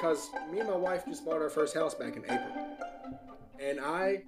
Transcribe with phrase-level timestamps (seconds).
[0.00, 2.78] because me and my wife just bought our first house back in April,
[3.60, 4.22] and I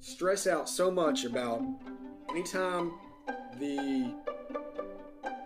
[0.00, 1.62] stress out so much about
[2.30, 2.92] anytime
[3.58, 4.14] the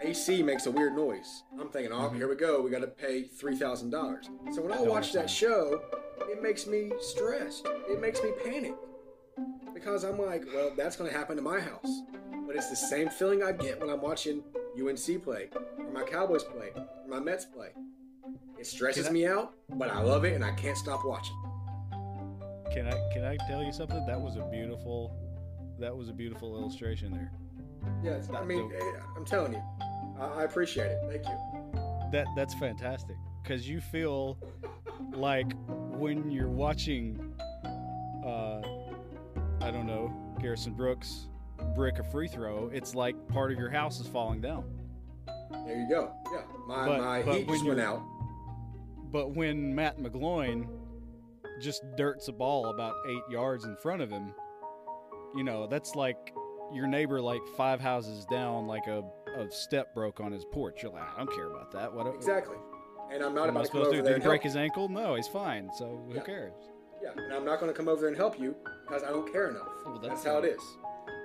[0.02, 1.45] AC makes a weird noise.
[1.61, 2.16] I'm thinking, oh, mm-hmm.
[2.16, 2.61] here we go.
[2.61, 4.29] We got to pay three thousand dollars.
[4.50, 5.80] So when I watch that show,
[6.22, 7.66] it makes me stressed.
[7.88, 8.74] It makes me panic
[9.72, 12.02] because I'm like, well, that's going to happen to my house.
[12.46, 14.42] But it's the same feeling I get when I'm watching
[14.76, 17.69] UNC play, or my Cowboys play, or my Mets play.
[18.58, 21.36] It stresses I- me out, but I love it and I can't stop watching.
[22.72, 24.04] Can I can I tell you something?
[24.06, 25.14] That was a beautiful
[25.78, 27.32] that was a beautiful illustration there.
[28.02, 29.62] Yes, I Not mean, the- eh, I'm telling you,
[30.18, 30.98] I I appreciate it.
[31.10, 31.80] Thank you.
[32.12, 34.38] That that's fantastic because you feel
[35.12, 35.52] like
[35.98, 37.34] when you're watching,
[38.24, 38.60] uh,
[39.60, 41.26] I don't know, Garrison Brooks
[41.74, 44.64] brick a free throw, it's like part of your house is falling down.
[45.66, 46.12] There you go.
[46.32, 48.00] Yeah, my But- my but heat just went out.
[49.13, 50.66] But when Matt McGloin
[51.60, 54.35] just dirts a ball about eight yards in front of him,
[55.37, 56.32] you know that's like
[56.73, 59.02] your neighbor like five houses down, like a,
[59.37, 60.82] a step broke on his porch.
[60.82, 61.93] You're like, I don't care about that.
[61.93, 62.57] What Exactly.
[63.13, 64.03] And I'm not am I about to supposed to do?
[64.03, 64.44] Did he break help.
[64.44, 64.88] his ankle?
[64.88, 65.69] No, he's fine.
[65.76, 66.22] So who Yeah.
[66.22, 66.54] cares?
[67.03, 68.54] Yeah, and I'm not going to come over there and help you
[68.87, 69.69] because I don't care enough.
[69.84, 70.60] Well, that's, that's how it is.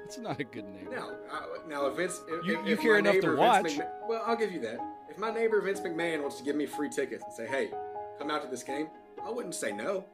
[0.06, 0.90] It's not a good neighbor.
[0.92, 3.80] Now, I, now if Vince, if, You- if, you care enough to neighbor watch.
[4.10, 4.80] Well, I'll give you that.
[5.18, 7.72] If my neighbor Vince McMahon wants to give me free tickets and say, "Hey,
[8.20, 8.88] come out to this game,"
[9.26, 10.06] I wouldn't say no.